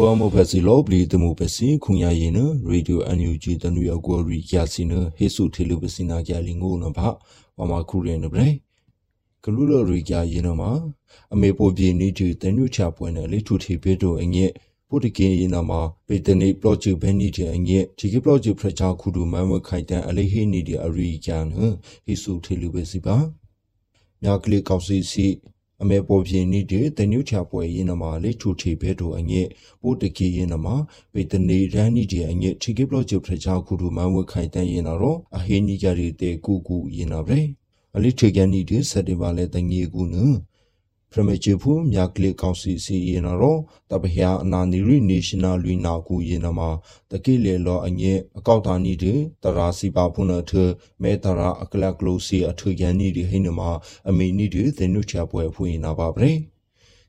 [0.00, 6.98] ပေါ်မဖစီလောဘလီတမှုပစီခုညာရင်နရေဒီယိုအန်ယူဂျီတနွေအကောရီယာစီနဟေဆုထေလူပစီနာကြလင်ကိုနဘ
[7.58, 8.50] ဝမခုရင်နဘရေ
[9.44, 10.70] ကလူလိုရီကြရင်နမှာ
[11.32, 14.50] အမေပိုပြေနေတူတနုချပွဲနဲ့လေထုထေဘေတို့အငဲ့
[14.88, 21.52] ပုတကေရင်နမှာပေတနေပလော့ဂျူဘဲနီတဲ့အငဲ့ဒီကပလော့ဂျူဖရချာခုဒူမန်ဝခိုင်တန်အလေးဟိနေတဲ့အရီကြန
[22.04, 23.16] ဟေဆုထေလူပစီပါ
[24.22, 25.26] မြကလေးကောက်စီစီ
[25.82, 29.46] အမေပေါ်ပြင်းနေတဲ့တနုချပွဲရင်နမှာလေထူထေဘဲတို့အငဲ့
[29.82, 30.76] ပိုတကီရင်နမှာ
[31.12, 37.38] ပေတနေရန်နီတဲ့အငဲ့ချီကေဘလော့ဂျူဖရချာခုဒူမန်ဝခိုင်တန်ရင်တော့အဟိနီကြရီတဲ့ကူကူရင်နာပဲ
[37.96, 40.16] အလိထေကန်နီဒီစက်တင်ဘာလဲတငေကူန
[41.10, 43.60] ပရမချေဖူမြကလေကောင်စီစီရင်တော့
[43.90, 46.70] တပဟယာအနာနီရီနေရှင်နယ်လူနာကူရင်နမှာ
[47.10, 50.52] တကိလေလောအငဲအကောက်တာနီဒီတရာစီပါဖုနထ
[51.02, 53.70] မဲတရာအကလကလိုစီအထကန်နီဒီဟိနမှာ
[54.08, 56.30] အမီနီဒီသင်နုချပွဲဖွင့်နာပါပဲ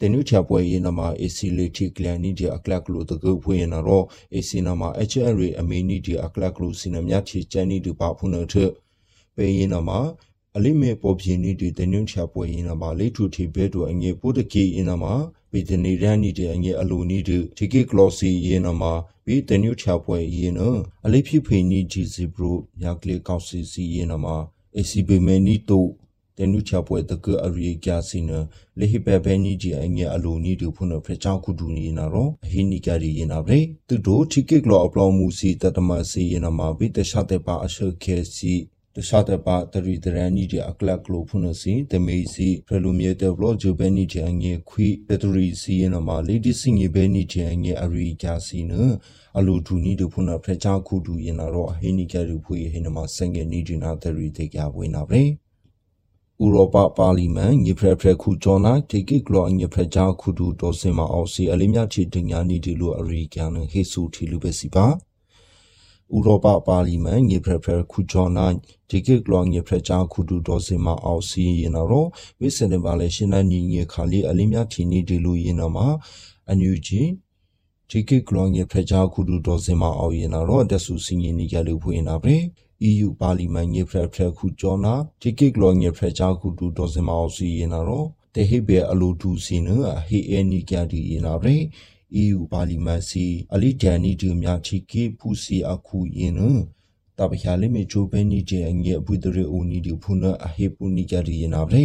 [0.00, 8.54] တနုချပွဲရင်နမှာ AC လေတီကလန်နီဒီအကလကလိုတကုဖွင့်နာတော့ AC နမှာ HRA အမီနီဒီအကလကလိုစီနမြချီချန်နီဒီပါဖုနထ
[9.36, 10.00] ပေရင်နမှာ
[10.56, 15.14] အလိမေပေါ်ပြင်းနေတဲ့တနုံချပွဲရင်နာမှာလေထူတီဘဲတို့အငယ်ပိုတကေရင်နာမှာ
[15.52, 18.92] ဗီဒနေရန်နေတဲ့အငယ်အလိုနေတဲ့ဒီကေကလော့စီရင်နာမှာ
[19.26, 20.60] ဗီတနုချပွဲရင်န
[21.06, 24.36] အလိဖြစ်ဖိနီဂျီစီဘရိုမြကလေကောက်စီစီရင်နာမှာ
[24.76, 25.86] ACB မဲနီတို
[26.38, 28.30] တနုချပွဲတကအရိကျစီန
[28.78, 38.54] လေဟိပဘဲနီဂျီအငယ်အလိုနီတို့ဖုန်ဖရချောက်ခုဒူနီနာရောအဟိနီကရီရင်နာဗရေသူတို့ဒီကေကလော့အပလောင်မူစီတတမစီရင်နာမှာဗီတရှာတဲ့ပါအရှုခဲစီ
[38.96, 48.72] တခြားတဲ့ပါတရီတရန်နီဒီအကလကလိုဖုန်စီတမေစီဖရလူမြေတဲ့ဘလော့ဂျူဘဲနီချန်ငေခွိတတရီစီယနမလီဒီစင်ငေဘဲနီချန်ငေအရီဂျာစီန
[49.38, 55.24] အလူဒူနီဒဖုန်ဖရချာခုဒူယနာရောဟိနီကရူဖွေဟိနမစငေနီဒီနာတရီတေကြဝေနာဗရေ
[56.42, 64.86] ဥရောပပါလီမန်ညဖရဖရခုကျော်နာတေကိကလောညဖရချာခုဒူတော်စင်မအောင်စီအလေးမြချီတင်ညာနီဒီလိုအရီကန်ဟေဆူထီလူပဲစီပါ
[66.16, 68.46] ဥရောပပါလီမန်ငေဖရဖရခုဂျောနာ
[68.90, 72.08] ဒီကိကလောငေဖရချာခုဒူဒေါ်စင်မအောင်စီရင်တော့
[72.40, 75.86] ဝိစနေပါလေရှင်းနိုင်ငေခါလီအလင်းမြထီနီဒီလူရင်တော့မှာ
[76.48, 77.02] အန်ယူဂျီ
[77.90, 82.36] ဒီကိကလောငေဖရချာခုဒူဒေါ်စင်မအောင်ရင်တော့တက်ဆူစင်ရင်နီကြလူဖွင့်နာပဲ
[82.88, 91.54] EU ပါလီမန်ငေဖရဖရခုဂျောနာဒီကိကလောငေဖရချာခုဒူဒေါ်စင်မအောင်စီရင်တော့တေဟိဘေအလိုတူစီနအဟေအနီကြဒီရင်နာပဲ
[92.22, 96.40] EU ပါလီမန်စီအလီဒန်နီဒီမြချီကေဖူစီအခုယင်းန
[97.18, 101.84] တပခါလေးမေချိုဘဲနီကျအငယ်အပွေတရအိုနီဒီဖုနအဟေပူနီကြရီနာဗလေ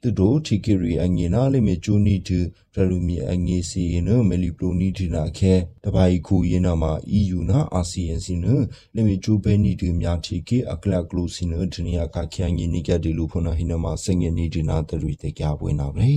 [0.00, 2.38] သူတို့ချီကရီအငယ်နာလေးမေချိုနီဒီ
[2.74, 8.46] ရလူမီအငယ်စီနမလီပလိုနီဒီနာခဲတပိုင်ခုယင်းနာမှာ EU နာ ASEAN စီန
[8.94, 16.12] လေးမေချိုဘဲနီဒီမြချီကေအကလကလိုစီနဒနီယာကခ ्यां ငင်းနီကြဒီလူဖုနဟိနမှာစငယ်နီဒီနာတရီတေကြပွင့်နာဗလေ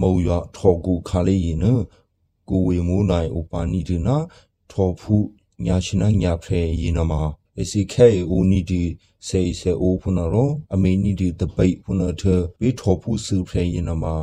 [0.00, 1.66] မောရထောကူခါလေးရင်န
[2.48, 4.16] ကိုဝေမိုးနိုင်ဥပါနီဒီနာ
[4.70, 5.16] ထောဖူ
[5.64, 7.22] ညာရှင်နာညာဖဲရင်နမှာ
[7.60, 8.82] အစီခဲဦးနီဒီ
[9.26, 12.22] စေစေအိုဖုနရောအမေနီဒီတပိတ်ဖုနထ
[12.60, 14.14] ဘေးထောဖူစုဖဲရင်နမှာ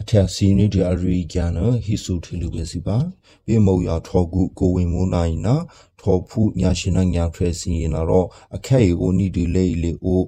[0.00, 1.50] အထက်စီနီဒီအရီကျန်
[1.84, 2.98] ဟီဆူထီလူပဲစီပါ
[3.46, 5.56] ဘေးမောရထောကူကိုဝင်မိုးနိုင်နာ
[6.00, 8.26] ထောဖူညာရှင်နာညာဖဲစီရင်တော့
[8.56, 10.22] အခဲဦးနီဒီလေလေအို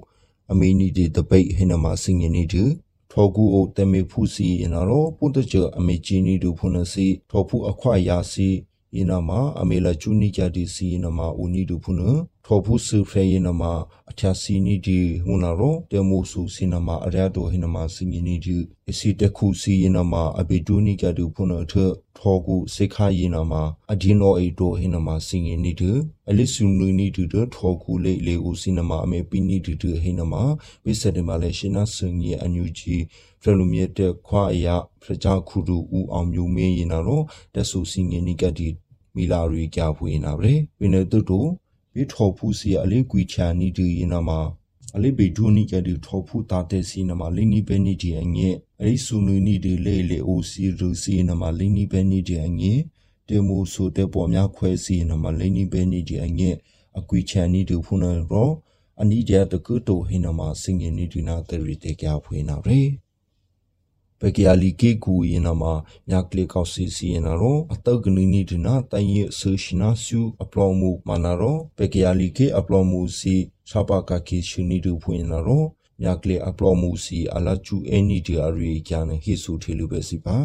[0.51, 2.63] အမေနီဒီတပိတ်ဟင်းနမှာစင်ရင်နီဒီ
[3.15, 8.49] ထောကူအိုတမေဖူစီရင်တော့ပုတ္တကြအမေကြီးနီဒူဖုန်စီထောဖူအခွာယာစီ
[8.95, 11.97] ရင်နမှာအမေလာချူနီကြတီစီရင်နမှာဦးနီဒူဖုန်
[12.45, 13.71] ထောဖူဆူဖရဲရင်နမှာ
[14.09, 18.57] အချာစီနီဒီဟွန်နာရောတေမိုဆူစီနမှာအရတိုဟင်နမှာစင်နီဒီ
[18.89, 21.73] အစီတခုစီရင်နမှာအဘေဒူနီကြတူဖုန်ထ
[22.17, 23.61] ထောကူစေခါရင်နမှာ
[23.91, 25.91] အဒီနိုအေတိုဟင်နမှာစင်နီဒီ
[26.29, 27.23] အလစ်ဆူနူနီဒီ
[27.55, 30.43] ထောကူလေလေဦးစီနမှာအမေပီနီဒီဟင်နမှာ
[30.83, 32.95] ဝိစတဲ့မှာလေရှင်နာစင်ကြီးအန်ယူဂျီ
[33.41, 37.23] ဖရလူမြတဲ့ခွာအရာဖရကြခုဒူဦးအောင်မျိုးမင်းရင်တော့
[37.53, 38.69] တက်ဆူစင်နီကတီ
[39.15, 41.39] မီလာရီကြဖွေးနာပဲဝင်းနေတူတူ
[41.93, 44.39] ဘီထော်ဖူစီအလေးကွီချာနီဒီရင်နာမှာ
[44.95, 52.79] အလေးဘေဒူနီကဒီထော်ဖူတာတဲ့စီနာမှာလင်းနီပဲနီဒီအငဲ့အလေးဆူနူနီဒီလေလေအိုစီရူစီနာမှာလင်းနီပဲနီဒီအငဲ့
[53.27, 56.55] တေမူဆိုတဲ့ပေါ်များခွဲစီနာမှာလင်းနီပဲနီဒီအငဲ့
[56.99, 58.49] အကွီချာနီဒီဖုန်ရော
[59.01, 62.79] အနီကြတကုတိုဟိနာမှာစင်ငင်နီဒီနာတရီတေကြဖွေးနာရေ
[64.25, 65.73] ပကီယာလီကေကူရင်နာမှာ
[66.09, 73.35] မြကလေကောက်စီစီရင်နာရောအတောက်ကနီနီဒနာတိုင်ရဆူရှနာဆူအပလောမှုမနာရောပကီယာလီကေအပလောမှုစီ
[73.69, 75.63] ချပါကကီရှူနီဒူဖွင့်နာရော
[76.01, 80.37] မြကလေအပလောမှုစီအလာချူအန်နီဒီအရီကျန်ဟီဆူထေလူပဲစီပါ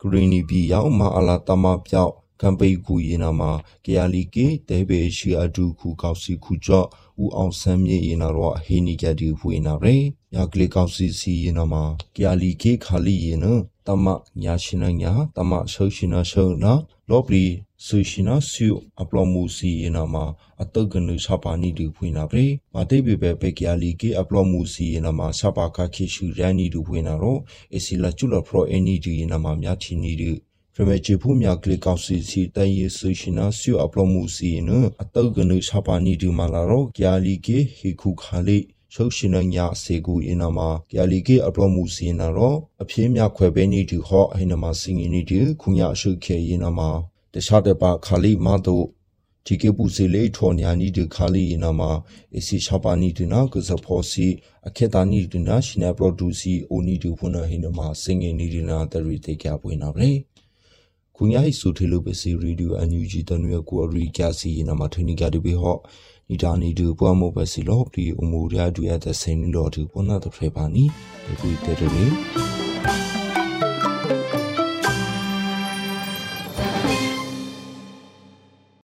[0.00, 3.50] ဂရီနီဘီရောက်မအလာတမပြောက် ကမ်ပိကူရင်နာမှာ
[3.84, 6.86] ကယာလီကေတဲဘေရှိအဒူခုကောက်စီခုကြော့
[7.22, 9.96] ဦးအောင်ဆန်းမြေရင်နာတော့ဟေနီကတီဖွေနာရဲ
[10.34, 11.82] ညာကလေးကောက်စီစီရင်နာမှာ
[12.16, 13.46] ကယာလီကေခါလီရင်န
[13.86, 14.06] တမ
[14.42, 16.72] ညာရှင်နာညာတမဆောရှင်နာဆောနာ
[17.10, 17.44] လောပလီ
[17.84, 18.68] ဆူရှင်နာဆူ
[19.00, 20.24] အပလောမူစီရင်နာမှာ
[20.62, 22.44] အတုတ်ကနုစပါနီတူဖွင့်နာပြေ
[22.74, 27.40] မတိပေပဲပဲကယာလီကေအပလောမူစီရင်နာမှာစပါခခိရှူရန်နီတူဖွင့်နာတော့
[27.74, 30.45] အစီလာချူလပရိုအန်နီဒီရင်နာမှာမြချီနီတူဖ
[30.78, 34.70] ရမချေဖို့မြကလစ်ကောက်စီစီတန်ယေဆူရှင်နာဆူအပလောမူစီန
[35.02, 38.64] အတုတ်ကနုစပါနီတူမာလာတော့ကယာလီကေဟီခုခါလေး
[38.94, 46.90] ရှုပ်ရှင်ညာစေကူအင်းနာမှာကလီကေအပလောမှုစီနာတော့အပြင်းမြခွဲပဲနေတူဟောအဟိနမှာစင်ငင်းနေတူခုညာရှုခဲရင်နာမှာ
[47.34, 48.86] တခြားတပါခါလီမတို့
[49.46, 51.90] ဒီကေပူစီလေထောညာနီတူခါလီရင်နာမှာ
[52.36, 54.26] အစီချပါနီတူနာကစဖောစီ
[54.66, 60.35] အခေတာနီတူနာရှင်နာပရိုဒူစီအိုနီတူဖုန်ဟိနမှာစင်ငင်းနေတူနာတရီတေကြပွင့်နာပဲခုညာဟိဆိုထေလို
[62.04, 65.78] ပစီရေဒီယိုအန်ယူဂျီတနွေကိုအရီကြစီနာမှာထနီကြတူဘေဟော
[66.28, 70.84] နီတာနီတူပွားမို့ပဲစီလောဒီအမှုရတူရတဲ့စိန်လောတူပေါ်နာတဲ့ဖရပါနီ
[71.24, 73.05] ဒီကူတဲ့တဲ့